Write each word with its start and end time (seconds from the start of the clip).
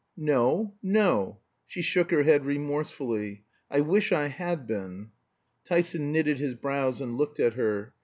"No 0.17 0.73
no." 0.81 1.41
She 1.67 1.83
shook 1.83 2.09
her 2.09 2.23
head 2.23 2.43
remorsefully. 2.43 3.43
"I 3.69 3.81
wish 3.81 4.11
I 4.11 4.29
had 4.29 4.65
been." 4.65 5.11
Tyson 5.63 6.11
knitted 6.11 6.39
his 6.39 6.55
brows 6.55 7.01
and 7.01 7.19
looked 7.19 7.39
at 7.39 7.53
her. 7.53 7.93